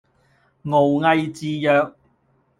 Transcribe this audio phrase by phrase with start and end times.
[0.03, 0.03] 傲
[0.93, 1.95] 睨自若